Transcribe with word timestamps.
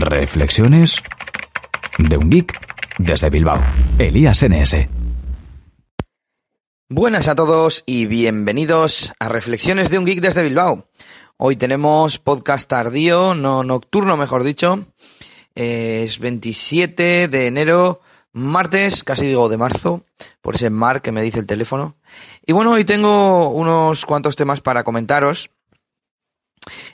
Reflexiones 0.00 1.02
de 1.98 2.16
un 2.16 2.30
geek 2.30 2.58
desde 2.98 3.30
Bilbao. 3.30 3.62
Elías 3.98 4.44
NS. 4.44 4.88
Buenas 6.88 7.28
a 7.28 7.34
todos 7.34 7.82
y 7.86 8.06
bienvenidos 8.06 9.12
a 9.18 9.28
Reflexiones 9.28 9.90
de 9.90 9.98
un 9.98 10.04
geek 10.04 10.20
desde 10.20 10.42
Bilbao. 10.42 10.88
Hoy 11.36 11.56
tenemos 11.56 12.18
podcast 12.18 12.68
tardío, 12.68 13.34
no 13.34 13.64
nocturno 13.64 14.16
mejor 14.16 14.44
dicho. 14.44 14.86
Es 15.54 16.18
27 16.18 17.28
de 17.28 17.46
enero, 17.46 18.00
martes, 18.32 19.02
casi 19.02 19.26
digo 19.26 19.48
de 19.48 19.56
marzo, 19.56 20.04
por 20.42 20.56
ese 20.56 20.70
mar 20.70 21.02
que 21.02 21.12
me 21.12 21.22
dice 21.22 21.38
el 21.38 21.46
teléfono. 21.46 21.96
Y 22.46 22.52
bueno, 22.52 22.72
hoy 22.72 22.84
tengo 22.84 23.48
unos 23.48 24.04
cuantos 24.04 24.36
temas 24.36 24.60
para 24.60 24.84
comentaros. 24.84 25.50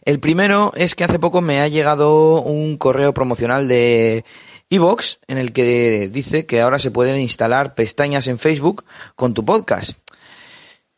El 0.05 0.21
primero 0.21 0.73
es 0.75 0.95
que 0.95 1.05
hace 1.05 1.19
poco 1.19 1.41
me 1.41 1.61
ha 1.61 1.69
llegado 1.69 2.43
un 2.43 2.77
correo 2.77 3.15
promocional 3.15 3.69
de 3.69 4.25
Evox 4.71 5.19
en 5.29 5.39
el 5.39 5.53
que 5.53 6.09
dice 6.13 6.47
que 6.47 6.61
ahora 6.61 6.79
se 6.79 6.91
pueden 6.91 7.21
instalar 7.21 7.75
pestañas 7.75 8.27
en 8.27 8.39
Facebook 8.39 8.85
con 9.17 9.35
tu 9.35 9.45
podcast. 9.45 9.99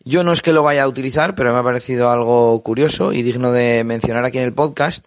Yo 0.04 0.22
no 0.22 0.32
es 0.32 0.42
que 0.42 0.52
lo 0.52 0.62
vaya 0.62 0.82
a 0.82 0.88
utilizar, 0.88 1.34
pero 1.34 1.52
me 1.52 1.58
ha 1.58 1.62
parecido 1.62 2.10
algo 2.10 2.62
curioso 2.62 3.12
y 3.12 3.22
digno 3.22 3.52
de 3.52 3.84
mencionar 3.84 4.24
aquí 4.24 4.38
en 4.38 4.44
el 4.44 4.52
podcast. 4.52 5.06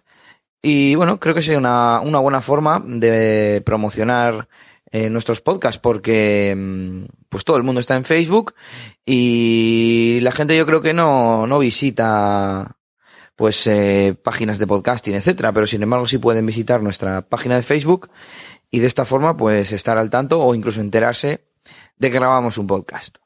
Y 0.60 0.96
bueno, 0.96 1.20
creo 1.20 1.34
que 1.34 1.42
sería 1.42 1.58
una, 1.58 2.00
una 2.00 2.18
buena 2.18 2.40
forma 2.40 2.82
de 2.84 3.62
promocionar 3.64 4.48
eh, 4.90 5.10
nuestros 5.10 5.40
podcasts 5.42 5.78
porque 5.78 6.54
mm, 6.56 7.04
pues 7.28 7.44
todo 7.44 7.58
el 7.58 7.62
mundo 7.62 7.80
está 7.80 7.94
en 7.94 8.04
Facebook 8.04 8.54
y 9.04 10.18
la 10.22 10.32
gente 10.32 10.56
yo 10.56 10.64
creo 10.64 10.80
que 10.80 10.94
no, 10.94 11.46
no 11.46 11.58
visita 11.58 12.77
pues 13.38 13.68
eh, 13.68 14.16
páginas 14.20 14.58
de 14.58 14.66
podcasting, 14.66 15.14
etcétera, 15.14 15.52
pero 15.52 15.64
sin 15.64 15.80
embargo 15.80 16.08
sí 16.08 16.18
pueden 16.18 16.44
visitar 16.44 16.82
nuestra 16.82 17.22
página 17.22 17.54
de 17.54 17.62
Facebook 17.62 18.10
y 18.68 18.80
de 18.80 18.88
esta 18.88 19.04
forma 19.04 19.36
pues 19.36 19.70
estar 19.70 19.96
al 19.96 20.10
tanto 20.10 20.42
o 20.42 20.56
incluso 20.56 20.80
enterarse 20.80 21.44
de 21.98 22.10
que 22.10 22.18
grabamos 22.18 22.58
un 22.58 22.66
podcast. 22.66 23.18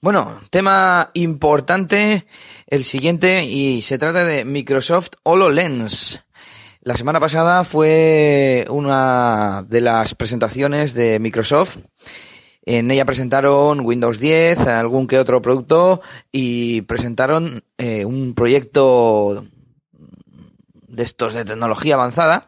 Bueno, 0.00 0.40
tema 0.48 1.10
importante 1.12 2.24
el 2.66 2.84
siguiente 2.84 3.44
y 3.44 3.82
se 3.82 3.98
trata 3.98 4.24
de 4.24 4.46
Microsoft 4.46 5.10
HoloLens. 5.24 6.24
La 6.80 6.96
semana 6.96 7.20
pasada 7.20 7.64
fue 7.64 8.64
una 8.70 9.62
de 9.68 9.82
las 9.82 10.14
presentaciones 10.14 10.94
de 10.94 11.18
Microsoft 11.18 11.76
en 12.68 12.90
ella 12.90 13.06
presentaron 13.06 13.80
Windows 13.80 14.20
10, 14.20 14.60
algún 14.66 15.06
que 15.06 15.18
otro 15.18 15.40
producto 15.40 16.02
y 16.30 16.82
presentaron 16.82 17.64
eh, 17.78 18.04
un 18.04 18.34
proyecto 18.34 19.46
de 20.86 21.02
estos 21.02 21.32
de 21.32 21.46
tecnología 21.46 21.94
avanzada 21.94 22.46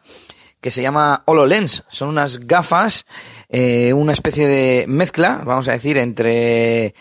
que 0.59 0.69
se 0.69 0.83
llama 0.83 1.23
HoloLens. 1.25 1.85
Son 1.89 2.09
unas 2.09 2.45
gafas, 2.45 3.07
eh, 3.49 3.93
una 3.93 4.13
especie 4.13 4.47
de 4.47 4.85
mezcla, 4.87 5.41
vamos 5.43 5.67
a 5.67 5.71
decir, 5.71 5.97
entre 5.97 6.93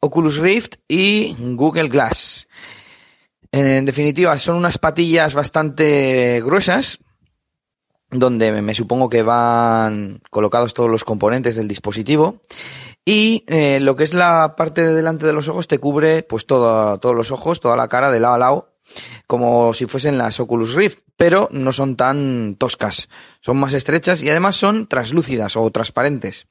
Oculus 0.00 0.38
Rift 0.38 0.78
y 0.88 1.36
Google 1.38 1.88
Glass. 1.88 2.48
En 3.52 3.84
definitiva, 3.84 4.36
son 4.40 4.56
unas 4.56 4.78
patillas 4.78 5.34
bastante 5.34 6.42
gruesas, 6.44 6.98
donde 8.10 8.62
me 8.62 8.74
supongo 8.74 9.08
que 9.08 9.22
van 9.22 10.20
colocados 10.30 10.74
todos 10.74 10.90
los 10.90 11.04
componentes 11.04 11.56
del 11.56 11.68
dispositivo 11.68 12.40
y 13.04 13.44
eh, 13.48 13.80
lo 13.80 13.96
que 13.96 14.04
es 14.04 14.14
la 14.14 14.54
parte 14.56 14.82
de 14.86 14.94
delante 14.94 15.26
de 15.26 15.32
los 15.32 15.48
ojos 15.48 15.66
te 15.66 15.78
cubre 15.78 16.22
pues 16.22 16.46
todo, 16.46 16.98
todos 16.98 17.16
los 17.16 17.30
ojos, 17.30 17.60
toda 17.60 17.76
la 17.76 17.88
cara 17.88 18.10
de 18.10 18.20
lado 18.20 18.34
a 18.34 18.38
lado 18.38 18.76
como 19.26 19.74
si 19.74 19.86
fuesen 19.86 20.18
las 20.18 20.38
Oculus 20.38 20.74
Rift, 20.74 21.00
pero 21.16 21.48
no 21.50 21.72
son 21.72 21.96
tan 21.96 22.56
toscas, 22.56 23.08
son 23.40 23.58
más 23.58 23.72
estrechas 23.72 24.22
y 24.22 24.30
además 24.30 24.56
son 24.56 24.86
translúcidas 24.86 25.56
o 25.56 25.70
transparentes. 25.70 26.46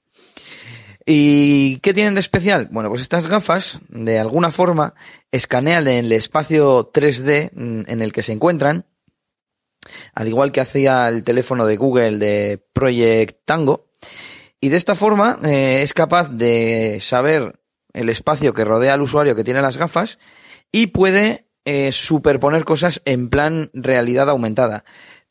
¿Y 1.06 1.78
qué 1.78 1.94
tienen 1.94 2.16
de 2.16 2.20
especial? 2.20 2.68
Bueno, 2.72 2.90
pues 2.90 3.02
estas 3.02 3.28
gafas, 3.28 3.80
de 3.90 4.20
alguna 4.20 4.52
forma, 4.52 4.96
escanean 5.32 5.88
el 5.88 6.12
espacio 6.12 6.92
3D 6.92 7.52
en 7.54 8.02
el 8.02 8.12
que 8.12 8.24
se 8.24 8.34
encuentran 8.34 8.86
al 10.14 10.28
igual 10.28 10.52
que 10.52 10.62
hacía 10.62 11.08
el 11.08 11.24
teléfono 11.24 11.66
de 11.66 11.78
Google 11.78 12.18
de 12.18 12.64
Project 12.74 13.40
Tango. 13.46 13.86
Y 14.60 14.70
de 14.70 14.78
esta 14.78 14.96
forma 14.96 15.40
eh, 15.44 15.82
es 15.84 15.94
capaz 15.94 16.30
de 16.30 17.00
saber 17.02 17.60
el 17.94 18.10
espacio 18.10 18.54
que 18.54 18.66
rodea 18.66 18.94
al 18.94 19.02
usuario 19.02 19.36
que 19.36 19.44
tiene 19.44 19.62
las 19.62 19.78
gafas 19.78 20.20
y 20.72 20.88
puede 20.88 21.46
eh, 21.66 21.92
superponer 21.92 22.66
cosas 22.66 23.02
en 23.06 23.30
plan 23.30 23.70
realidad 23.74 24.30
aumentada. 24.30 24.84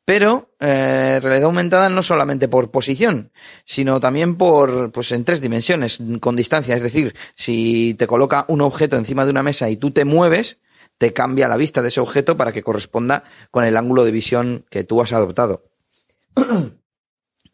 Pero 0.04 0.50
eh, 0.60 1.18
realidad 1.22 1.44
aumentada 1.44 1.88
no 1.88 2.02
solamente 2.02 2.48
por 2.48 2.70
posición, 2.70 3.32
sino 3.64 4.00
también 4.00 4.36
por, 4.36 4.92
pues 4.92 5.12
en 5.12 5.24
tres 5.24 5.40
dimensiones, 5.40 5.98
con 6.20 6.36
distancia. 6.36 6.76
Es 6.76 6.82
decir, 6.82 7.14
si 7.36 7.94
te 7.98 8.06
coloca 8.06 8.44
un 8.48 8.60
objeto 8.60 8.96
encima 8.96 9.24
de 9.24 9.30
una 9.30 9.42
mesa 9.42 9.70
y 9.70 9.76
tú 9.76 9.92
te 9.92 10.04
mueves, 10.04 10.58
te 10.98 11.12
cambia 11.12 11.48
la 11.48 11.56
vista 11.56 11.82
de 11.82 11.88
ese 11.88 12.00
objeto 12.00 12.36
para 12.36 12.52
que 12.52 12.62
corresponda 12.62 13.24
con 13.50 13.64
el 13.64 13.76
ángulo 13.76 14.04
de 14.04 14.10
visión 14.10 14.64
que 14.70 14.84
tú 14.84 15.00
has 15.00 15.12
adoptado. 15.12 15.62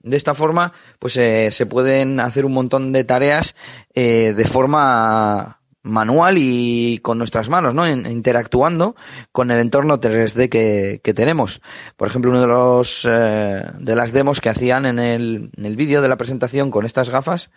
De 0.02 0.16
esta 0.16 0.34
forma, 0.34 0.72
pues 0.98 1.16
eh, 1.16 1.50
se 1.50 1.66
pueden 1.66 2.20
hacer 2.20 2.46
un 2.46 2.54
montón 2.54 2.90
de 2.92 3.04
tareas 3.04 3.54
eh, 3.94 4.32
de 4.34 4.44
forma 4.46 5.60
manual 5.82 6.36
y 6.38 6.98
con 7.02 7.18
nuestras 7.18 7.48
manos, 7.48 7.74
¿no? 7.74 7.88
interactuando 7.88 8.96
con 9.32 9.50
el 9.50 9.58
entorno 9.58 10.00
3D 10.00 10.48
que, 10.48 11.14
tenemos. 11.14 11.60
Por 11.96 12.08
ejemplo, 12.08 12.30
uno 12.30 12.40
de 12.40 12.46
los 12.46 13.06
eh, 13.08 13.62
de 13.78 13.96
las 13.96 14.12
demos 14.12 14.40
que 14.40 14.50
hacían 14.50 14.86
en 14.86 14.98
el, 14.98 15.50
en 15.56 15.66
el 15.66 15.76
vídeo 15.76 16.02
de 16.02 16.08
la 16.08 16.16
presentación 16.16 16.70
con 16.70 16.86
estas 16.86 17.10
gafas 17.10 17.50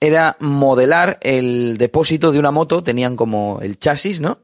era 0.00 0.36
modelar 0.40 1.18
el 1.22 1.76
depósito 1.78 2.32
de 2.32 2.38
una 2.38 2.50
moto. 2.50 2.82
Tenían 2.82 3.16
como 3.16 3.60
el 3.62 3.78
chasis, 3.78 4.20
¿no? 4.20 4.38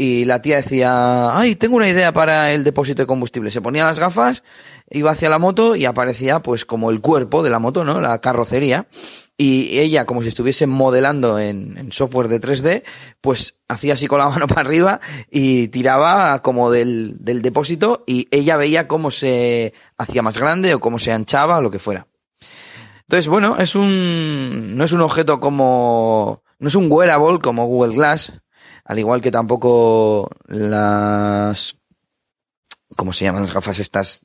Y 0.00 0.24
la 0.24 0.40
tía 0.40 0.56
decía, 0.56 1.36
ay, 1.38 1.56
tengo 1.56 1.76
una 1.76 1.86
idea 1.86 2.10
para 2.10 2.52
el 2.52 2.64
depósito 2.64 3.02
de 3.02 3.06
combustible. 3.06 3.50
Se 3.50 3.60
ponía 3.60 3.84
las 3.84 3.98
gafas, 3.98 4.42
iba 4.88 5.10
hacia 5.10 5.28
la 5.28 5.38
moto 5.38 5.76
y 5.76 5.84
aparecía 5.84 6.40
pues 6.40 6.64
como 6.64 6.90
el 6.90 7.02
cuerpo 7.02 7.42
de 7.42 7.50
la 7.50 7.58
moto, 7.58 7.84
¿no? 7.84 8.00
La 8.00 8.18
carrocería. 8.22 8.86
Y 9.36 9.78
ella, 9.78 10.06
como 10.06 10.22
si 10.22 10.28
estuviese 10.28 10.66
modelando 10.66 11.38
en, 11.38 11.92
software 11.92 12.28
de 12.28 12.40
3D, 12.40 12.82
pues 13.20 13.56
hacía 13.68 13.92
así 13.92 14.06
con 14.06 14.20
la 14.20 14.28
mano 14.30 14.46
para 14.46 14.62
arriba 14.62 15.00
y 15.30 15.68
tiraba 15.68 16.40
como 16.40 16.70
del, 16.70 17.22
del 17.22 17.42
depósito 17.42 18.02
y 18.06 18.26
ella 18.30 18.56
veía 18.56 18.88
cómo 18.88 19.10
se 19.10 19.74
hacía 19.98 20.22
más 20.22 20.38
grande 20.38 20.72
o 20.72 20.80
cómo 20.80 20.98
se 20.98 21.12
anchaba 21.12 21.58
o 21.58 21.60
lo 21.60 21.70
que 21.70 21.78
fuera. 21.78 22.06
Entonces, 23.02 23.28
bueno, 23.28 23.58
es 23.58 23.74
un, 23.74 24.78
no 24.78 24.84
es 24.84 24.92
un 24.92 25.02
objeto 25.02 25.40
como, 25.40 26.42
no 26.58 26.68
es 26.68 26.74
un 26.74 26.90
wearable 26.90 27.38
como 27.38 27.66
Google 27.66 27.94
Glass, 27.94 28.32
al 28.84 28.98
igual 28.98 29.20
que 29.20 29.30
tampoco 29.30 30.30
las, 30.46 31.76
¿cómo 32.96 33.12
se 33.12 33.24
llaman 33.24 33.42
las 33.42 33.54
gafas 33.54 33.78
estas? 33.78 34.22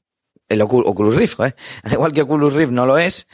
El 0.47 0.61
Oculus 0.61 1.15
Rift, 1.15 1.39
¿eh? 1.39 1.55
Al 1.83 1.93
igual 1.93 2.11
que 2.11 2.21
Oculus 2.21 2.53
Rift 2.53 2.71
no 2.71 2.85
lo 2.85 2.97
es, 2.97 3.27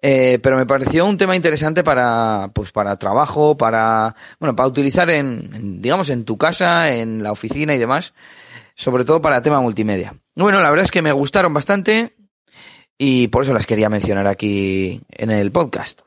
eh, 0.00 0.38
pero 0.42 0.56
me 0.56 0.66
pareció 0.66 1.06
un 1.06 1.18
tema 1.18 1.34
interesante 1.34 1.82
para, 1.82 2.50
pues 2.52 2.70
para 2.72 2.96
trabajo, 2.96 3.56
para, 3.56 4.14
bueno, 4.38 4.54
para 4.54 4.68
utilizar 4.68 5.10
en, 5.10 5.82
digamos, 5.82 6.08
en 6.10 6.24
tu 6.24 6.36
casa, 6.36 6.92
en 6.94 7.22
la 7.22 7.32
oficina 7.32 7.74
y 7.74 7.78
demás, 7.78 8.14
sobre 8.74 9.04
todo 9.04 9.20
para 9.20 9.42
tema 9.42 9.60
multimedia. 9.60 10.14
Bueno, 10.36 10.60
la 10.60 10.70
verdad 10.70 10.84
es 10.84 10.90
que 10.90 11.02
me 11.02 11.12
gustaron 11.12 11.52
bastante 11.52 12.14
y 12.96 13.28
por 13.28 13.42
eso 13.42 13.52
las 13.52 13.66
quería 13.66 13.88
mencionar 13.88 14.26
aquí 14.26 15.00
en 15.10 15.30
el 15.30 15.50
podcast. 15.50 16.02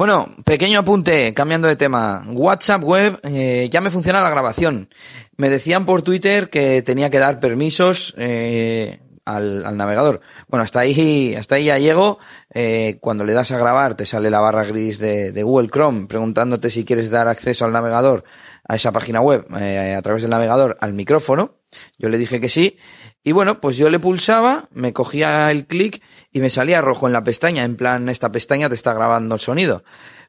Bueno, 0.00 0.34
pequeño 0.46 0.78
apunte, 0.78 1.34
cambiando 1.34 1.68
de 1.68 1.76
tema. 1.76 2.24
WhatsApp 2.26 2.82
web, 2.82 3.20
eh, 3.22 3.68
ya 3.70 3.82
me 3.82 3.90
funciona 3.90 4.22
la 4.22 4.30
grabación. 4.30 4.88
Me 5.36 5.50
decían 5.50 5.84
por 5.84 6.00
Twitter 6.00 6.48
que 6.48 6.80
tenía 6.80 7.10
que 7.10 7.18
dar 7.18 7.38
permisos 7.38 8.14
eh, 8.16 8.98
al, 9.26 9.76
navegador. 9.76 10.22
Bueno, 10.48 10.62
hasta 10.64 10.80
ahí, 10.80 11.34
hasta 11.34 11.56
ahí 11.56 11.66
ya 11.66 11.76
llego. 11.76 12.18
Eh, 12.54 12.96
cuando 13.02 13.24
le 13.24 13.34
das 13.34 13.52
a 13.52 13.58
grabar 13.58 13.94
te 13.94 14.06
sale 14.06 14.30
la 14.30 14.40
barra 14.40 14.64
gris 14.64 14.98
de, 15.00 15.32
de, 15.32 15.42
Google 15.42 15.68
Chrome 15.68 16.06
preguntándote 16.06 16.70
si 16.70 16.86
quieres 16.86 17.10
dar 17.10 17.28
acceso 17.28 17.66
al 17.66 17.72
navegador, 17.72 18.24
a 18.66 18.76
esa 18.76 18.92
página 18.92 19.20
web, 19.20 19.44
a 19.52 20.00
través 20.00 20.22
del 20.22 20.30
navegador, 20.30 20.78
al 20.80 20.94
micrófono. 20.94 21.59
Yo 21.98 22.08
le 22.08 22.18
dije 22.18 22.40
que 22.40 22.48
sí. 22.48 22.78
Y 23.22 23.32
bueno, 23.32 23.60
pues 23.60 23.76
yo 23.76 23.90
le 23.90 23.98
pulsaba, 23.98 24.68
me 24.72 24.92
cogía 24.92 25.50
el 25.50 25.66
clic 25.66 26.02
y 26.32 26.40
me 26.40 26.50
salía 26.50 26.80
rojo 26.80 27.06
en 27.06 27.12
la 27.12 27.24
pestaña, 27.24 27.64
en 27.64 27.76
plan, 27.76 28.08
esta 28.08 28.32
pestaña 28.32 28.68
te 28.68 28.74
está 28.74 28.94
grabando 28.94 29.34
el 29.34 29.40
sonido. 29.40 29.84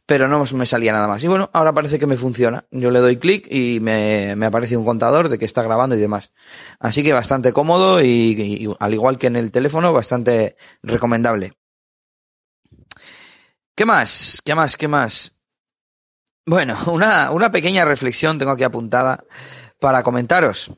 Pero 0.06 0.28
no 0.28 0.44
me 0.44 0.66
salía 0.66 0.92
nada 0.92 1.08
más. 1.08 1.24
Y 1.24 1.28
bueno, 1.28 1.50
ahora 1.54 1.74
parece 1.74 1.98
que 1.98 2.08
me 2.08 2.18
funciona. 2.18 2.66
Yo 2.72 2.92
le 2.92 3.00
doy 3.00 3.18
clic 3.18 3.48
y 3.50 3.80
me, 3.80 4.36
me, 4.36 4.48
aparece 4.48 4.76
un 4.76 4.84
contador 4.84 5.30
de 5.30 5.38
que 5.38 5.46
está 5.46 5.62
grabando 5.62 5.96
y 5.96 6.00
demás. 6.00 6.32
Así 6.80 7.04
que 7.04 7.14
bastante 7.14 7.54
cómodo 7.54 8.02
y, 8.02 8.68
al 8.80 8.94
igual 8.94 9.18
que 9.18 9.28
en 9.28 9.38
el 9.38 9.52
teléfono, 9.52 9.94
bastante 9.94 10.58
recomendable. 10.82 11.54
¿Qué 13.76 13.86
más? 13.86 14.42
¿Qué 14.44 14.54
más? 14.54 14.76
¿Qué 14.76 14.88
más? 14.88 15.36
Bueno, 16.46 16.78
una, 16.88 17.32
una 17.32 17.52
pequeña 17.52 17.86
reflexión 17.86 18.38
tengo 18.38 18.52
aquí 18.52 18.64
apuntada 18.64 19.24
para 19.80 20.04
comentaros. 20.04 20.72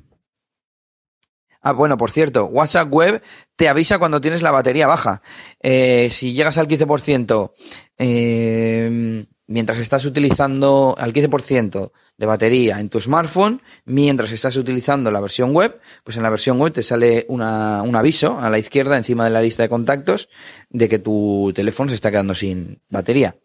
Ah, 1.65 1.71
bueno, 1.71 1.97
por 1.97 2.11
cierto, 2.11 2.45
WhatsApp 2.45 2.91
Web 2.91 3.23
te 3.55 3.69
avisa 3.69 3.97
cuando 3.97 4.19
tienes 4.19 4.41
la 4.41 4.51
batería 4.51 4.85
baja. 4.85 5.21
Eh, 5.61 6.09
si 6.11 6.33
llegas 6.33 6.57
al 6.57 6.67
15%, 6.67 7.53
eh, 7.97 9.25
mientras 9.47 9.79
estás 9.79 10.05
utilizando 10.05 10.95
al 10.97 11.13
15% 11.13 11.91
de 12.17 12.25
batería 12.25 12.79
en 12.79 12.89
tu 12.89 13.01
smartphone, 13.01 13.61
mientras 13.85 14.31
estás 14.31 14.55
utilizando 14.55 15.11
la 15.11 15.19
versión 15.19 15.53
web, 15.53 15.79
pues 16.03 16.17
en 16.17 16.23
la 16.23 16.29
versión 16.29 16.59
web 16.59 16.71
te 16.71 16.83
sale 16.83 17.25
una, 17.27 17.81
un 17.81 17.95
aviso 17.95 18.39
a 18.39 18.49
la 18.49 18.59
izquierda 18.59 18.97
encima 18.97 19.25
de 19.25 19.31
la 19.31 19.41
lista 19.41 19.63
de 19.63 19.69
contactos 19.69 20.29
de 20.69 20.87
que 20.87 20.99
tu 20.99 21.51
teléfono 21.55 21.89
se 21.89 21.95
está 21.95 22.11
quedando 22.11 22.35
sin 22.35 22.79
batería. 22.89 23.35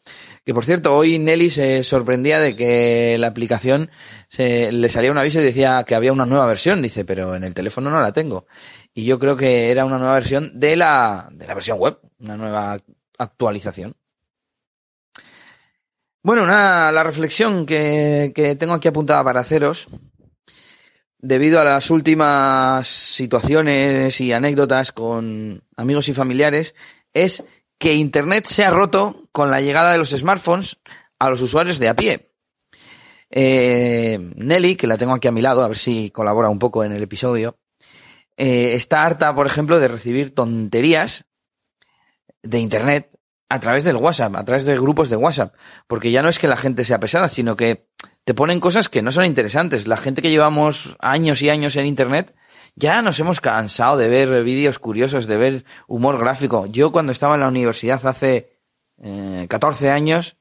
Que 0.44 0.54
por 0.54 0.64
cierto, 0.64 0.96
hoy 0.96 1.18
Nelly 1.18 1.50
se 1.50 1.84
sorprendía 1.84 2.40
de 2.40 2.56
que 2.56 3.16
la 3.18 3.26
aplicación 3.26 3.90
se, 4.28 4.72
le 4.72 4.88
salía 4.88 5.12
un 5.12 5.18
aviso 5.18 5.40
y 5.40 5.44
decía 5.44 5.84
que 5.86 5.94
había 5.94 6.12
una 6.12 6.24
nueva 6.24 6.46
versión. 6.46 6.80
Dice, 6.80 7.04
pero 7.04 7.36
en 7.36 7.44
el 7.44 7.52
teléfono 7.52 7.90
no 7.90 8.00
la 8.00 8.12
tengo. 8.12 8.46
Y 8.94 9.04
yo 9.04 9.18
creo 9.18 9.36
que 9.36 9.70
era 9.70 9.84
una 9.84 9.98
nueva 9.98 10.14
versión 10.14 10.58
de 10.58 10.76
la, 10.76 11.28
de 11.32 11.46
la 11.46 11.54
versión 11.54 11.78
web, 11.78 11.98
una 12.20 12.36
nueva 12.38 12.78
actualización. 13.18 13.94
Bueno, 16.22 16.42
una, 16.42 16.90
la 16.90 17.04
reflexión 17.04 17.64
que, 17.64 18.32
que 18.34 18.56
tengo 18.56 18.74
aquí 18.74 18.88
apuntada 18.88 19.22
para 19.22 19.40
haceros, 19.40 19.88
debido 21.18 21.60
a 21.60 21.64
las 21.64 21.90
últimas 21.90 22.86
situaciones 22.88 24.20
y 24.20 24.32
anécdotas 24.32 24.92
con 24.92 25.62
amigos 25.76 26.08
y 26.08 26.14
familiares, 26.14 26.74
es 27.12 27.44
que 27.78 27.94
Internet 27.94 28.46
se 28.46 28.64
ha 28.64 28.70
roto 28.70 29.28
con 29.32 29.50
la 29.50 29.60
llegada 29.60 29.92
de 29.92 29.98
los 29.98 30.10
smartphones 30.10 30.76
a 31.18 31.30
los 31.30 31.40
usuarios 31.40 31.78
de 31.78 31.88
a 31.88 31.94
pie. 31.94 32.32
Eh, 33.30 34.18
Nelly, 34.36 34.76
que 34.76 34.86
la 34.86 34.98
tengo 34.98 35.14
aquí 35.14 35.28
a 35.28 35.32
mi 35.32 35.40
lado, 35.40 35.64
a 35.64 35.68
ver 35.68 35.78
si 35.78 36.10
colabora 36.10 36.48
un 36.48 36.58
poco 36.58 36.84
en 36.84 36.92
el 36.92 37.02
episodio, 37.02 37.56
eh, 38.36 38.74
está 38.74 39.04
harta, 39.04 39.34
por 39.34 39.46
ejemplo, 39.46 39.78
de 39.80 39.88
recibir 39.88 40.34
tonterías 40.34 41.24
de 42.42 42.58
Internet 42.58 43.10
a 43.48 43.60
través 43.60 43.84
del 43.84 43.96
WhatsApp, 43.96 44.36
a 44.36 44.44
través 44.44 44.64
de 44.66 44.76
grupos 44.76 45.08
de 45.08 45.16
WhatsApp, 45.16 45.54
porque 45.86 46.10
ya 46.10 46.22
no 46.22 46.28
es 46.28 46.38
que 46.38 46.48
la 46.48 46.56
gente 46.56 46.84
sea 46.84 47.00
pesada, 47.00 47.28
sino 47.28 47.56
que 47.56 47.86
te 48.24 48.34
ponen 48.34 48.60
cosas 48.60 48.88
que 48.88 49.00
no 49.00 49.10
son 49.10 49.24
interesantes. 49.24 49.86
La 49.86 49.96
gente 49.96 50.20
que 50.20 50.30
llevamos 50.30 50.96
años 51.00 51.40
y 51.40 51.48
años 51.48 51.76
en 51.76 51.86
Internet, 51.86 52.34
ya 52.74 53.00
nos 53.00 53.18
hemos 53.20 53.40
cansado 53.40 53.96
de 53.96 54.08
ver 54.08 54.44
vídeos 54.44 54.78
curiosos, 54.78 55.26
de 55.26 55.36
ver 55.38 55.64
humor 55.86 56.18
gráfico. 56.18 56.66
Yo 56.66 56.92
cuando 56.92 57.12
estaba 57.12 57.36
en 57.36 57.40
la 57.40 57.48
universidad 57.48 58.06
hace 58.06 58.52
eh, 59.02 59.46
14 59.48 59.90
años, 59.90 60.36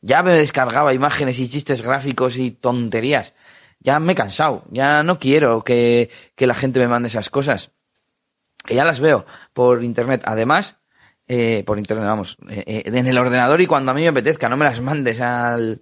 ya 0.00 0.22
me 0.22 0.32
descargaba 0.32 0.92
imágenes 0.92 1.38
y 1.38 1.48
chistes 1.48 1.82
gráficos 1.82 2.36
y 2.36 2.50
tonterías. 2.50 3.34
Ya 3.78 4.00
me 4.00 4.12
he 4.12 4.16
cansado, 4.16 4.64
ya 4.70 5.04
no 5.04 5.18
quiero 5.18 5.62
que, 5.62 6.10
que 6.34 6.46
la 6.46 6.54
gente 6.54 6.80
me 6.80 6.88
mande 6.88 7.08
esas 7.08 7.30
cosas. 7.30 7.70
Que 8.66 8.74
ya 8.74 8.84
las 8.84 9.00
veo 9.00 9.24
por 9.54 9.84
internet. 9.84 10.22
Además, 10.24 10.79
eh, 11.32 11.62
por 11.64 11.78
internet, 11.78 12.06
vamos, 12.06 12.38
eh, 12.48 12.64
eh, 12.66 12.82
en 12.86 13.06
el 13.06 13.16
ordenador 13.16 13.60
y 13.60 13.68
cuando 13.68 13.92
a 13.92 13.94
mí 13.94 14.00
me 14.00 14.08
apetezca, 14.08 14.48
no 14.48 14.56
me 14.56 14.64
las 14.64 14.80
mandes 14.80 15.20
al, 15.20 15.80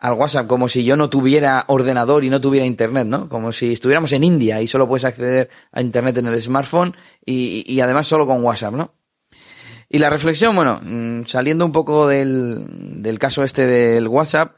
al 0.00 0.12
WhatsApp 0.14 0.48
como 0.48 0.68
si 0.68 0.82
yo 0.82 0.96
no 0.96 1.08
tuviera 1.08 1.62
ordenador 1.68 2.24
y 2.24 2.30
no 2.30 2.40
tuviera 2.40 2.66
internet, 2.66 3.06
¿no? 3.06 3.28
Como 3.28 3.52
si 3.52 3.74
estuviéramos 3.74 4.10
en 4.10 4.24
India 4.24 4.60
y 4.60 4.66
solo 4.66 4.88
puedes 4.88 5.04
acceder 5.04 5.50
a 5.70 5.80
internet 5.80 6.18
en 6.18 6.26
el 6.26 6.42
smartphone 6.42 6.96
y, 7.24 7.62
y 7.72 7.80
además 7.80 8.08
solo 8.08 8.26
con 8.26 8.42
WhatsApp, 8.42 8.74
¿no? 8.74 8.92
Y 9.88 9.98
la 9.98 10.10
reflexión, 10.10 10.56
bueno, 10.56 10.80
mm, 10.82 11.26
saliendo 11.26 11.64
un 11.64 11.70
poco 11.70 12.08
del, 12.08 12.66
del 13.02 13.20
caso 13.20 13.44
este 13.44 13.66
del 13.66 14.08
WhatsApp, 14.08 14.56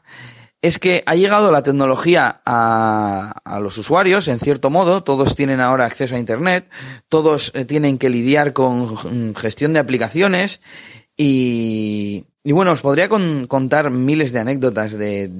es 0.61 0.77
que 0.77 1.03
ha 1.05 1.15
llegado 1.15 1.51
la 1.51 1.63
tecnología 1.63 2.41
a, 2.45 3.59
los 3.61 3.77
usuarios, 3.77 4.27
en 4.27 4.39
cierto 4.39 4.69
modo, 4.69 5.03
todos 5.03 5.35
tienen 5.35 5.61
ahora 5.61 5.85
acceso 5.85 6.15
a 6.15 6.19
Internet, 6.19 6.69
todos 7.07 7.51
eh, 7.55 7.65
tienen 7.65 7.97
que 7.97 8.09
lidiar 8.09 8.53
con 8.53 9.35
gestión 9.35 9.73
de 9.73 9.79
aplicaciones. 9.79 10.61
Y, 11.15 12.25
y 12.43 12.51
bueno, 12.51 12.73
os 12.73 12.81
podría 12.81 13.09
con, 13.09 13.47
contar 13.47 13.89
miles 13.89 14.31
de 14.33 14.39
anécdotas 14.39 14.93
de 14.93 15.31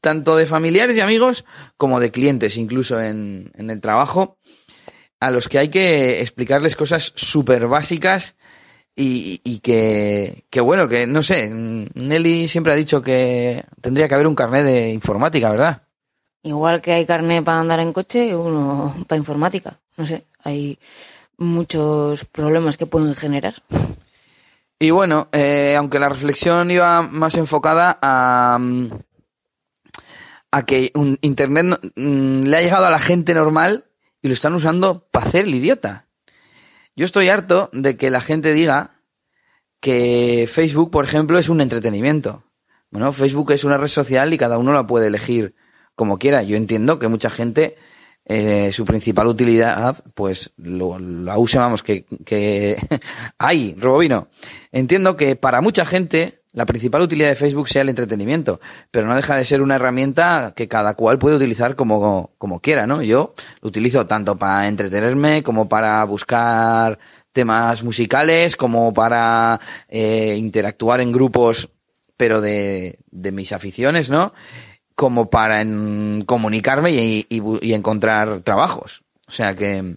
tanto 0.00 0.36
de 0.36 0.46
familiares 0.46 0.96
y 0.96 1.00
amigos 1.00 1.44
como 1.76 1.98
de 1.98 2.12
clientes, 2.12 2.56
incluso 2.56 3.00
en, 3.00 3.50
en 3.56 3.70
el 3.70 3.80
trabajo, 3.80 4.38
a 5.18 5.32
los 5.32 5.48
que 5.48 5.58
hay 5.58 5.68
que 5.68 6.20
explicarles 6.20 6.76
cosas 6.76 7.12
súper 7.16 7.66
básicas 7.66 8.36
y, 9.00 9.40
y 9.44 9.60
que, 9.60 10.42
que, 10.50 10.60
bueno, 10.60 10.88
que 10.88 11.06
no 11.06 11.22
sé, 11.22 11.48
Nelly 11.48 12.48
siempre 12.48 12.72
ha 12.72 12.76
dicho 12.76 13.00
que 13.00 13.64
tendría 13.80 14.08
que 14.08 14.14
haber 14.14 14.26
un 14.26 14.34
carnet 14.34 14.64
de 14.64 14.90
informática, 14.90 15.50
¿verdad? 15.50 15.82
Igual 16.42 16.82
que 16.82 16.92
hay 16.92 17.06
carnet 17.06 17.44
para 17.44 17.60
andar 17.60 17.78
en 17.78 17.92
coche, 17.92 18.34
uno 18.34 18.96
para 19.06 19.18
informática. 19.18 19.78
No 19.96 20.04
sé, 20.04 20.24
hay 20.42 20.76
muchos 21.36 22.24
problemas 22.24 22.76
que 22.76 22.86
pueden 22.86 23.14
generar. 23.14 23.54
Y 24.80 24.90
bueno, 24.90 25.28
eh, 25.30 25.76
aunque 25.78 26.00
la 26.00 26.08
reflexión 26.08 26.68
iba 26.72 27.02
más 27.02 27.36
enfocada 27.36 28.00
a, 28.02 28.58
a 30.50 30.62
que 30.64 30.90
un 30.94 31.18
Internet 31.20 31.80
mm, 31.94 32.42
le 32.44 32.56
ha 32.56 32.62
llegado 32.62 32.86
a 32.86 32.90
la 32.90 32.98
gente 32.98 33.32
normal 33.32 33.84
y 34.22 34.26
lo 34.28 34.34
están 34.34 34.54
usando 34.54 35.06
para 35.12 35.26
hacer 35.26 35.44
el 35.44 35.54
idiota. 35.54 36.07
Yo 36.98 37.04
estoy 37.04 37.28
harto 37.28 37.70
de 37.72 37.96
que 37.96 38.10
la 38.10 38.20
gente 38.20 38.52
diga 38.52 38.90
que 39.78 40.48
Facebook, 40.52 40.90
por 40.90 41.04
ejemplo, 41.04 41.38
es 41.38 41.48
un 41.48 41.60
entretenimiento. 41.60 42.42
Bueno, 42.90 43.12
Facebook 43.12 43.52
es 43.52 43.62
una 43.62 43.76
red 43.76 43.86
social 43.86 44.32
y 44.32 44.36
cada 44.36 44.58
uno 44.58 44.72
la 44.72 44.84
puede 44.84 45.06
elegir 45.06 45.54
como 45.94 46.18
quiera. 46.18 46.42
Yo 46.42 46.56
entiendo 46.56 46.98
que 46.98 47.06
mucha 47.06 47.30
gente, 47.30 47.76
eh, 48.24 48.72
su 48.72 48.84
principal 48.84 49.28
utilidad, 49.28 50.02
pues 50.14 50.50
lo, 50.56 50.98
la 50.98 51.38
use, 51.38 51.58
vamos, 51.58 51.84
que, 51.84 52.04
que 52.26 52.76
¡ay, 53.38 53.76
Robovino! 53.78 54.26
Entiendo 54.72 55.16
que 55.16 55.36
para 55.36 55.60
mucha 55.60 55.86
gente 55.86 56.40
la 56.58 56.66
principal 56.66 57.02
utilidad 57.02 57.28
de 57.28 57.36
Facebook 57.36 57.68
sea 57.68 57.82
el 57.82 57.88
entretenimiento, 57.88 58.60
pero 58.90 59.06
no 59.06 59.14
deja 59.14 59.36
de 59.36 59.44
ser 59.44 59.62
una 59.62 59.76
herramienta 59.76 60.54
que 60.56 60.66
cada 60.66 60.94
cual 60.94 61.16
puede 61.16 61.36
utilizar 61.36 61.76
como, 61.76 62.32
como 62.36 62.58
quiera, 62.58 62.84
¿no? 62.84 63.00
Yo 63.00 63.32
lo 63.60 63.68
utilizo 63.68 64.08
tanto 64.08 64.36
para 64.36 64.66
entretenerme 64.66 65.44
como 65.44 65.68
para 65.68 66.02
buscar 66.02 66.98
temas 67.32 67.84
musicales, 67.84 68.56
como 68.56 68.92
para 68.92 69.60
eh, 69.88 70.34
interactuar 70.36 71.00
en 71.00 71.12
grupos, 71.12 71.68
pero 72.16 72.40
de, 72.40 72.98
de 73.12 73.30
mis 73.30 73.52
aficiones, 73.52 74.10
¿no? 74.10 74.32
Como 74.96 75.30
para 75.30 75.64
comunicarme 76.26 76.90
y, 76.90 77.24
y, 77.30 77.72
encontrar 77.72 78.40
trabajos. 78.40 79.02
O 79.28 79.30
sea 79.30 79.54
que, 79.54 79.94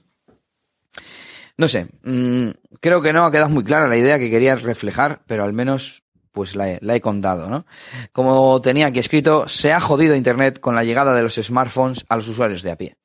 no 1.58 1.68
sé, 1.68 1.88
mmm, 2.04 2.50
creo 2.80 3.02
que 3.02 3.14
no 3.14 3.26
ha 3.26 3.32
quedado 3.32 3.50
muy 3.50 3.64
clara 3.64 3.88
la 3.88 3.98
idea 3.98 4.20
que 4.20 4.30
quería 4.30 4.56
reflejar, 4.56 5.22
pero 5.26 5.44
al 5.44 5.54
menos 5.54 6.04
pues 6.32 6.56
la 6.56 6.70
he, 6.70 6.80
la 6.82 6.96
he, 6.96 7.02
contado, 7.02 7.50
¿no? 7.50 7.66
Como 8.12 8.62
tenía 8.62 8.88
aquí 8.88 9.00
escrito, 9.00 9.48
se 9.48 9.74
ha 9.74 9.80
jodido 9.80 10.16
Internet 10.16 10.60
con 10.60 10.76
la 10.76 10.84
llegada 10.84 11.14
de 11.14 11.24
los 11.24 11.36
smartphones 11.36 12.06
a 12.10 12.16
los 12.16 12.28
usuarios 12.28 12.62
de 12.62 12.72
a 12.72 12.78
pie. 12.78 12.98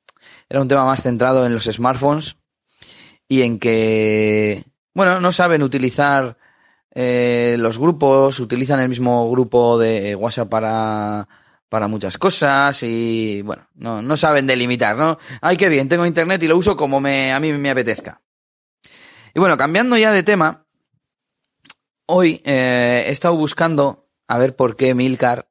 Era 0.49 0.61
un 0.61 0.67
tema 0.67 0.85
más 0.85 1.01
centrado 1.01 1.45
en 1.45 1.53
los 1.53 1.65
smartphones 1.65 2.37
y 3.27 3.41
en 3.41 3.59
que, 3.59 4.63
bueno, 4.93 5.19
no 5.19 5.31
saben 5.31 5.61
utilizar 5.61 6.37
eh, 6.91 7.55
los 7.59 7.77
grupos, 7.77 8.39
utilizan 8.39 8.79
el 8.79 8.89
mismo 8.89 9.29
grupo 9.29 9.77
de 9.77 10.15
WhatsApp 10.15 10.49
para, 10.49 11.27
para 11.69 11.87
muchas 11.87 12.17
cosas 12.17 12.81
y, 12.83 13.41
bueno, 13.43 13.67
no, 13.75 14.01
no 14.01 14.15
saben 14.17 14.47
delimitar, 14.47 14.95
¿no? 14.95 15.17
Ay, 15.41 15.57
qué 15.57 15.69
bien, 15.69 15.89
tengo 15.89 16.05
Internet 16.05 16.41
y 16.43 16.47
lo 16.47 16.57
uso 16.57 16.77
como 16.77 16.99
me, 16.99 17.33
a 17.33 17.39
mí 17.39 17.51
me 17.53 17.69
apetezca. 17.69 18.21
Y 19.33 19.39
bueno, 19.39 19.57
cambiando 19.57 19.97
ya 19.97 20.11
de 20.11 20.23
tema, 20.23 20.65
Hoy 22.09 22.41
eh, 22.45 23.03
he 23.05 23.11
estado 23.11 23.35
buscando 23.35 24.07
a 24.29 24.37
ver 24.37 24.55
por 24.55 24.77
qué 24.77 24.93
Milcar 24.93 25.49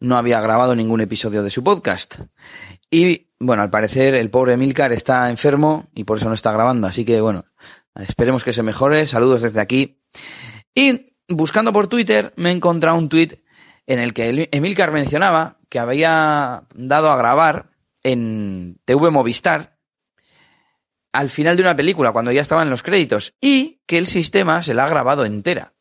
no 0.00 0.16
había 0.16 0.40
grabado 0.40 0.74
ningún 0.74 1.00
episodio 1.00 1.44
de 1.44 1.50
su 1.50 1.62
podcast. 1.62 2.16
Y 2.90 3.28
bueno, 3.38 3.62
al 3.62 3.70
parecer 3.70 4.16
el 4.16 4.28
pobre 4.28 4.56
Milcar 4.56 4.92
está 4.92 5.30
enfermo 5.30 5.90
y 5.94 6.02
por 6.02 6.18
eso 6.18 6.26
no 6.26 6.34
está 6.34 6.50
grabando. 6.50 6.88
Así 6.88 7.04
que 7.04 7.20
bueno, 7.20 7.44
esperemos 7.94 8.42
que 8.42 8.52
se 8.52 8.64
mejore. 8.64 9.06
Saludos 9.06 9.42
desde 9.42 9.60
aquí. 9.60 10.00
Y 10.74 11.06
buscando 11.28 11.72
por 11.72 11.86
Twitter 11.86 12.32
me 12.34 12.50
he 12.50 12.52
encontrado 12.52 12.98
un 12.98 13.08
tweet 13.08 13.38
en 13.86 14.00
el 14.00 14.12
que 14.12 14.48
Emilcar 14.50 14.90
mencionaba 14.90 15.60
que 15.68 15.78
había 15.78 16.64
dado 16.74 17.12
a 17.12 17.16
grabar 17.16 17.70
en 18.02 18.80
TV 18.86 19.10
Movistar 19.10 19.78
al 21.12 21.30
final 21.30 21.56
de 21.56 21.62
una 21.62 21.76
película, 21.76 22.10
cuando 22.10 22.32
ya 22.32 22.40
estaban 22.40 22.70
los 22.70 22.82
créditos, 22.82 23.34
y 23.40 23.82
que 23.86 23.98
el 23.98 24.08
sistema 24.08 24.62
se 24.64 24.74
la 24.74 24.86
ha 24.86 24.88
grabado 24.88 25.24
entera. 25.24 25.74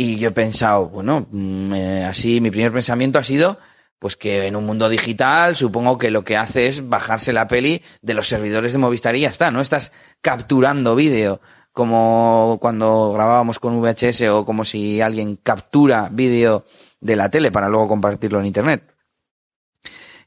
Y 0.00 0.16
yo 0.18 0.28
he 0.28 0.30
pensado, 0.30 0.88
bueno, 0.90 1.26
eh, 1.74 2.06
así 2.08 2.40
mi 2.40 2.52
primer 2.52 2.70
pensamiento 2.70 3.18
ha 3.18 3.24
sido, 3.24 3.58
pues 3.98 4.14
que 4.14 4.46
en 4.46 4.54
un 4.54 4.64
mundo 4.64 4.88
digital 4.88 5.56
supongo 5.56 5.98
que 5.98 6.12
lo 6.12 6.22
que 6.22 6.36
hace 6.36 6.68
es 6.68 6.88
bajarse 6.88 7.32
la 7.32 7.48
peli 7.48 7.82
de 8.00 8.14
los 8.14 8.28
servidores 8.28 8.70
de 8.70 8.78
Movistar 8.78 9.16
y 9.16 9.22
ya 9.22 9.28
está, 9.28 9.50
no 9.50 9.60
estás 9.60 9.92
capturando 10.20 10.94
vídeo 10.94 11.40
como 11.72 12.58
cuando 12.60 13.10
grabábamos 13.12 13.58
con 13.58 13.80
VHS 13.80 14.22
o 14.30 14.44
como 14.44 14.64
si 14.64 15.00
alguien 15.00 15.34
captura 15.34 16.08
vídeo 16.12 16.64
de 17.00 17.16
la 17.16 17.28
tele 17.28 17.50
para 17.50 17.68
luego 17.68 17.88
compartirlo 17.88 18.38
en 18.38 18.46
internet. 18.46 18.84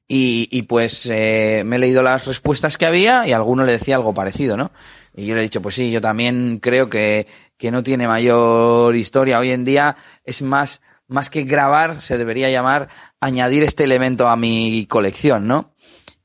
Y, 0.06 0.50
y 0.52 0.64
pues 0.64 1.06
eh, 1.06 1.64
me 1.66 1.78
he 1.78 1.80
leído 1.80 2.04
las 2.04 2.26
respuestas 2.26 2.78
que 2.78 2.86
había 2.86 3.26
y 3.26 3.32
alguno 3.32 3.64
le 3.64 3.72
decía 3.72 3.96
algo 3.96 4.14
parecido, 4.14 4.58
¿no? 4.58 4.72
Y 5.14 5.26
yo 5.26 5.36
le 5.36 5.42
he 5.42 5.44
dicho, 5.44 5.62
pues 5.62 5.76
sí, 5.76 5.92
yo 5.92 6.02
también 6.02 6.60
creo 6.60 6.90
que, 6.90 7.28
que 7.58 7.72
no 7.72 7.84
tiene 7.84 8.08
mayor 8.08 8.96
historia. 8.96 9.40
Hoy 9.40 9.52
en 9.52 9.66
día 9.66 9.96
es 10.24 10.42
más, 10.42 10.82
más 11.08 11.30
que 11.30 11.44
grabar, 11.44 12.02
se 12.02 12.18
debería 12.18 12.50
llamar 12.50 12.90
añadir 13.20 13.64
este 13.64 13.84
elemento 13.84 14.28
a 14.28 14.36
mi 14.36 14.86
colección, 14.88 15.48
¿no? 15.48 15.74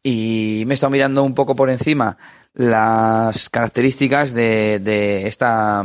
Y 0.02 0.62
me 0.66 0.73
he 0.73 0.75
estado 0.75 0.93
mirando 0.93 1.25
un 1.25 1.35
poco 1.35 1.57
por 1.57 1.69
encima 1.69 2.16
las 2.55 3.50
características 3.50 4.33
de, 4.33 4.78
de 4.78 5.26
esta, 5.26 5.85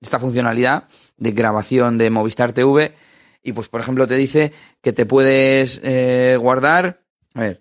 esta 0.00 0.18
funcionalidad 0.18 0.88
de 1.16 1.32
grabación 1.32 1.98
de 1.98 2.10
Movistar 2.10 2.52
TV. 2.52 2.94
Y 3.42 3.52
pues, 3.52 3.68
por 3.68 3.80
ejemplo, 3.80 4.06
te 4.06 4.16
dice 4.16 4.52
que 4.82 4.92
te 4.92 5.06
puedes 5.06 5.80
eh, 5.82 6.36
guardar. 6.38 7.02
A 7.34 7.40
ver, 7.40 7.60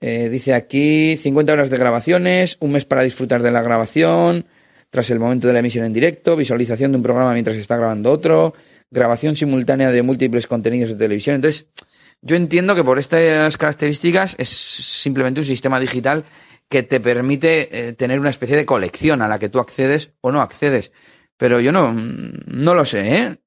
eh, 0.00 0.28
dice 0.28 0.54
aquí 0.54 1.16
50 1.16 1.52
horas 1.52 1.70
de 1.70 1.76
grabaciones, 1.76 2.56
un 2.60 2.72
mes 2.72 2.84
para 2.84 3.02
disfrutar 3.02 3.42
de 3.42 3.50
la 3.50 3.62
grabación, 3.62 4.46
tras 4.90 5.10
el 5.10 5.18
momento 5.18 5.46
de 5.46 5.52
la 5.52 5.60
emisión 5.60 5.84
en 5.84 5.92
directo, 5.92 6.36
visualización 6.36 6.92
de 6.92 6.96
un 6.96 7.02
programa 7.02 7.32
mientras 7.32 7.56
se 7.56 7.62
está 7.62 7.76
grabando 7.76 8.10
otro, 8.10 8.54
grabación 8.90 9.36
simultánea 9.36 9.90
de 9.90 10.02
múltiples 10.02 10.46
contenidos 10.46 10.90
de 10.90 10.96
televisión. 10.96 11.36
Entonces, 11.36 11.66
yo 12.22 12.36
entiendo 12.36 12.74
que 12.74 12.84
por 12.84 12.98
estas 12.98 13.56
características 13.56 14.34
es 14.38 14.48
simplemente 14.48 15.40
un 15.40 15.46
sistema 15.46 15.78
digital 15.78 16.24
que 16.68 16.82
te 16.82 17.00
permite 17.00 17.88
eh, 17.88 17.92
tener 17.92 18.20
una 18.20 18.30
especie 18.30 18.56
de 18.56 18.66
colección 18.66 19.22
a 19.22 19.28
la 19.28 19.38
que 19.38 19.48
tú 19.48 19.58
accedes 19.58 20.12
o 20.20 20.30
no 20.30 20.40
accedes. 20.40 20.92
Pero 21.36 21.60
yo 21.60 21.72
no, 21.72 21.92
no 21.92 22.74
lo 22.74 22.84
sé, 22.84 23.16
¿eh? 23.16 23.38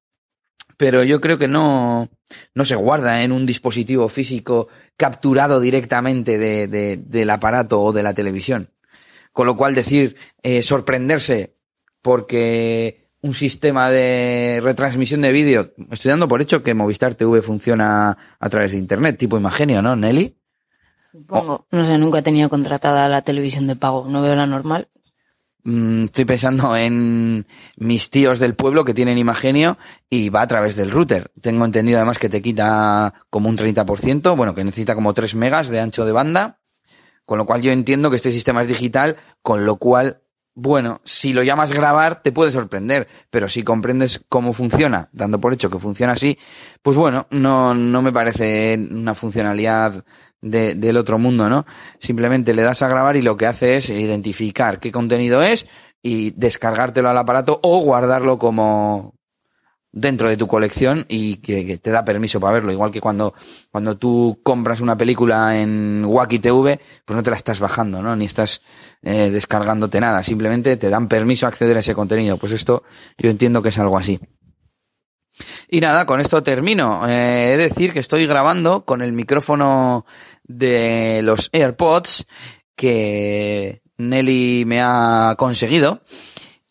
Pero 0.76 1.04
yo 1.04 1.20
creo 1.20 1.38
que 1.38 1.48
no, 1.48 2.08
no 2.54 2.64
se 2.64 2.74
guarda 2.74 3.22
en 3.22 3.32
un 3.32 3.46
dispositivo 3.46 4.08
físico 4.08 4.68
capturado 4.96 5.60
directamente 5.60 6.38
de, 6.38 6.66
de, 6.66 6.96
del 6.96 7.30
aparato 7.30 7.80
o 7.80 7.92
de 7.92 8.02
la 8.02 8.14
televisión. 8.14 8.70
Con 9.32 9.46
lo 9.46 9.56
cual 9.56 9.74
decir, 9.74 10.16
eh, 10.42 10.62
sorprenderse 10.62 11.54
porque 12.02 13.08
un 13.20 13.34
sistema 13.34 13.90
de 13.90 14.60
retransmisión 14.62 15.22
de 15.22 15.32
vídeo, 15.32 15.72
estoy 15.90 16.10
dando 16.10 16.28
por 16.28 16.42
hecho 16.42 16.62
que 16.62 16.74
Movistar 16.74 17.14
TV 17.14 17.40
funciona 17.40 18.18
a 18.38 18.48
través 18.50 18.72
de 18.72 18.78
Internet, 18.78 19.16
tipo 19.16 19.38
Imagenio, 19.38 19.80
¿no, 19.80 19.96
Nelly? 19.96 20.36
Supongo. 21.10 21.66
No 21.70 21.84
sé, 21.84 21.96
nunca 21.96 22.18
he 22.18 22.22
tenido 22.22 22.50
contratada 22.50 23.08
la 23.08 23.22
televisión 23.22 23.66
de 23.66 23.76
pago. 23.76 24.06
No 24.08 24.20
veo 24.20 24.34
la 24.34 24.46
normal. 24.46 24.88
Mm, 25.66 26.04
estoy 26.04 26.26
pensando 26.26 26.76
en 26.76 27.46
mis 27.76 28.10
tíos 28.10 28.38
del 28.38 28.54
pueblo 28.54 28.84
que 28.84 28.92
tienen 28.92 29.16
Imagenio 29.16 29.78
y 30.10 30.28
va 30.28 30.42
a 30.42 30.46
través 30.46 30.76
del 30.76 30.90
router. 30.90 31.32
Tengo 31.40 31.64
entendido 31.64 31.98
además 31.98 32.18
que 32.18 32.28
te 32.28 32.42
quita 32.42 33.14
como 33.30 33.48
un 33.48 33.56
30%, 33.56 34.36
bueno, 34.36 34.54
que 34.54 34.62
necesita 34.62 34.94
como 34.94 35.14
3 35.14 35.34
megas 35.36 35.68
de 35.68 35.80
ancho 35.80 36.04
de 36.04 36.12
banda, 36.12 36.58
con 37.24 37.38
lo 37.38 37.46
cual 37.46 37.62
yo 37.62 37.72
entiendo 37.72 38.10
que 38.10 38.16
este 38.16 38.30
sistema 38.30 38.60
es 38.60 38.68
digital, 38.68 39.16
con 39.40 39.64
lo 39.64 39.76
cual, 39.76 40.20
bueno, 40.54 41.00
si 41.04 41.32
lo 41.32 41.42
llamas 41.42 41.72
grabar 41.72 42.22
te 42.22 42.30
puede 42.30 42.52
sorprender, 42.52 43.08
pero 43.30 43.48
si 43.48 43.62
comprendes 43.62 44.20
cómo 44.28 44.52
funciona, 44.52 45.08
dando 45.12 45.40
por 45.40 45.54
hecho 45.54 45.70
que 45.70 45.78
funciona 45.78 46.12
así, 46.12 46.38
pues 46.82 46.94
bueno, 46.98 47.26
no, 47.30 47.72
no 47.72 48.02
me 48.02 48.12
parece 48.12 48.78
una 48.90 49.14
funcionalidad 49.14 50.04
de, 50.44 50.74
del 50.74 50.96
otro 50.96 51.18
mundo, 51.18 51.48
¿no? 51.48 51.66
Simplemente 51.98 52.54
le 52.54 52.62
das 52.62 52.82
a 52.82 52.88
grabar 52.88 53.16
y 53.16 53.22
lo 53.22 53.36
que 53.36 53.46
hace 53.46 53.78
es 53.78 53.90
identificar 53.90 54.78
qué 54.78 54.92
contenido 54.92 55.42
es 55.42 55.66
y 56.02 56.32
descargártelo 56.32 57.08
al 57.08 57.18
aparato 57.18 57.58
o 57.62 57.80
guardarlo 57.80 58.38
como 58.38 59.14
dentro 59.90 60.28
de 60.28 60.36
tu 60.36 60.46
colección 60.46 61.06
y 61.08 61.36
que, 61.36 61.78
te 61.78 61.90
da 61.90 62.04
permiso 62.04 62.40
para 62.40 62.54
verlo. 62.54 62.72
Igual 62.72 62.90
que 62.90 63.00
cuando, 63.00 63.32
cuando 63.70 63.96
tú 63.96 64.40
compras 64.42 64.80
una 64.80 64.98
película 64.98 65.58
en 65.58 66.04
Wacky 66.04 66.40
TV, 66.40 66.80
pues 67.04 67.16
no 67.16 67.22
te 67.22 67.30
la 67.30 67.36
estás 67.36 67.60
bajando, 67.60 68.02
¿no? 68.02 68.14
Ni 68.14 68.26
estás 68.26 68.60
eh, 69.02 69.30
descargándote 69.30 70.00
nada. 70.00 70.22
Simplemente 70.22 70.76
te 70.76 70.90
dan 70.90 71.08
permiso 71.08 71.46
a 71.46 71.48
acceder 71.48 71.76
a 71.76 71.80
ese 71.80 71.94
contenido. 71.94 72.36
Pues 72.36 72.52
esto 72.52 72.82
yo 73.16 73.30
entiendo 73.30 73.62
que 73.62 73.70
es 73.70 73.78
algo 73.78 73.96
así. 73.96 74.20
Y 75.68 75.80
nada, 75.80 76.06
con 76.06 76.20
esto 76.20 76.42
termino. 76.42 77.08
Eh, 77.08 77.54
he 77.54 77.56
de 77.56 77.64
decir 77.64 77.92
que 77.92 77.98
estoy 77.98 78.26
grabando 78.26 78.84
con 78.84 79.02
el 79.02 79.12
micrófono 79.12 80.06
de 80.44 81.20
los 81.22 81.50
AirPods 81.52 82.26
que 82.76 83.82
Nelly 83.96 84.64
me 84.66 84.80
ha 84.82 85.34
conseguido. 85.36 86.00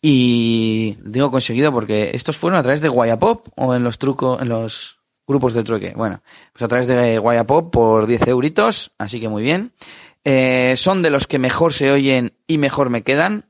Y 0.00 0.96
digo 1.02 1.30
conseguido 1.30 1.72
porque 1.72 2.10
estos 2.12 2.36
fueron 2.36 2.58
a 2.58 2.62
través 2.62 2.82
de 2.82 2.88
Guayapop 2.88 3.48
o 3.56 3.74
en 3.74 3.84
los 3.84 3.98
trucos, 3.98 4.40
en 4.42 4.50
los 4.50 4.98
grupos 5.26 5.54
de 5.54 5.64
trueque. 5.64 5.94
Bueno, 5.96 6.20
pues 6.52 6.62
a 6.62 6.68
través 6.68 6.86
de 6.86 7.18
Guayapop 7.18 7.72
por 7.72 8.06
10 8.06 8.28
euritos, 8.28 8.92
así 8.98 9.18
que 9.18 9.28
muy 9.28 9.42
bien. 9.42 9.72
Eh, 10.24 10.74
son 10.76 11.02
de 11.02 11.10
los 11.10 11.26
que 11.26 11.38
mejor 11.38 11.72
se 11.72 11.90
oyen 11.90 12.32
y 12.46 12.58
mejor 12.58 12.90
me 12.90 13.02
quedan 13.02 13.44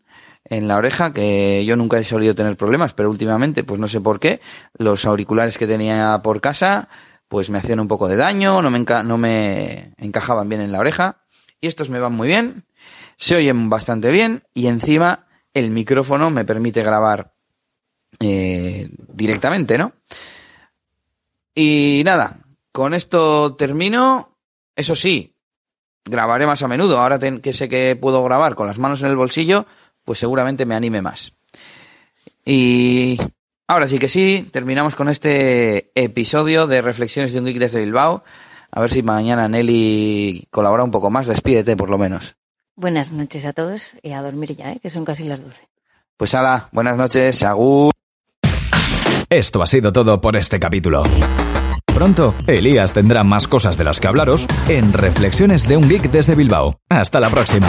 en 0.45 0.69
la 0.69 0.76
oreja, 0.76 1.12
que 1.12 1.64
yo 1.64 1.76
nunca 1.76 1.99
he 1.99 2.04
solido 2.04 2.35
tener 2.35 2.57
problemas, 2.57 2.93
pero 2.93 3.11
últimamente, 3.11 3.64
pues 3.64 3.81
no 3.81 3.88
sé 3.88 4.00
por 4.00 4.21
qué, 4.21 4.40
los 4.76 5.04
auriculares 5.07 5.57
que 5.57 5.66
tenía 5.66 6.21
por 6.23 6.40
casa, 6.40 6.88
pues 7.34 7.50
me 7.50 7.58
hacían 7.58 7.80
un 7.80 7.88
poco 7.88 8.06
de 8.06 8.14
daño, 8.14 8.62
no 8.62 8.70
me, 8.70 8.78
no 8.78 9.18
me 9.18 9.92
encajaban 9.98 10.48
bien 10.48 10.60
en 10.60 10.70
la 10.70 10.78
oreja, 10.78 11.16
y 11.60 11.66
estos 11.66 11.90
me 11.90 11.98
van 11.98 12.12
muy 12.12 12.28
bien, 12.28 12.62
se 13.16 13.34
oyen 13.34 13.68
bastante 13.68 14.12
bien, 14.12 14.44
y 14.54 14.68
encima 14.68 15.26
el 15.52 15.72
micrófono 15.72 16.30
me 16.30 16.44
permite 16.44 16.84
grabar 16.84 17.32
eh, 18.20 18.88
directamente, 19.08 19.76
¿no? 19.76 19.94
Y 21.56 22.02
nada, 22.04 22.36
con 22.70 22.94
esto 22.94 23.56
termino, 23.56 24.28
eso 24.76 24.94
sí, 24.94 25.34
grabaré 26.04 26.46
más 26.46 26.62
a 26.62 26.68
menudo, 26.68 27.00
ahora 27.00 27.18
que 27.18 27.52
sé 27.52 27.68
que 27.68 27.96
puedo 27.96 28.22
grabar 28.22 28.54
con 28.54 28.68
las 28.68 28.78
manos 28.78 29.00
en 29.00 29.08
el 29.08 29.16
bolsillo, 29.16 29.66
pues 30.04 30.20
seguramente 30.20 30.66
me 30.66 30.76
anime 30.76 31.02
más. 31.02 31.32
Y 32.44 33.18
ahora 33.68 33.88
sí 33.88 33.99
que 33.99 34.09
sí, 34.09 34.49
terminamos 34.52 34.94
con 34.94 35.09
este 35.09 35.90
episodio 35.94 36.66
de 36.66 36.83
Reflexiones 36.83 37.33
de 37.33 37.40
un 37.40 37.47
Geek 37.47 37.59
desde 37.59 37.80
Bilbao. 37.80 38.25
A 38.71 38.80
ver 38.80 38.90
si 38.90 39.02
mañana 39.02 39.49
Nelly 39.49 40.49
colabora 40.50 40.83
un 40.83 40.90
poco 40.90 41.11
más. 41.11 41.26
Despídete, 41.26 41.76
por 41.76 41.90
lo 41.90 41.99
menos. 41.99 42.37
Buenas 42.76 43.12
noches 43.12 43.44
a 43.44 43.52
todos 43.52 43.92
y 44.02 44.12
a 44.12 44.23
dormir 44.23 44.56
ya, 44.56 44.73
¿eh? 44.73 44.80
que 44.83 44.90
son 44.90 45.04
casi 45.04 45.25
las 45.25 45.42
12. 45.44 45.68
Pues 46.16 46.35
hala, 46.35 46.68
buenas 46.73 46.97
noches, 46.97 47.42
Agur. 47.44 47.92
Esto 49.30 49.62
ha 49.62 49.66
sido 49.66 49.92
todo 49.92 50.21
por 50.21 50.37
este 50.37 50.59
capítulo. 50.59 51.04
Pronto, 51.87 52.35
Elías 52.49 52.92
tendrá 52.92 53.23
más 53.23 53.47
cosas 53.47 53.78
de 53.78 53.85
las 53.85 54.00
que 54.00 54.09
hablaros 54.09 54.49
en 54.68 54.92
Reflexiones 54.92 55.68
de 55.68 55.76
un 55.76 55.88
Geek 55.88 56.11
desde 56.11 56.35
Bilbao. 56.35 56.80
Hasta 56.88 57.21
la 57.21 57.30
próxima. 57.30 57.68